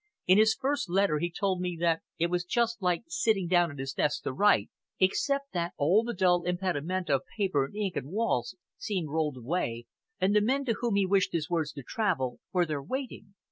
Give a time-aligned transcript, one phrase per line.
[0.25, 3.77] "In his first letter he told me that it was just like sitting down at
[3.77, 7.95] his desk to write, except that all the dull material impedimenta of paper and ink
[7.95, 9.85] and walls seemed rolled away,
[10.19, 13.35] and the men to whom he wished his words to travel were there waiting.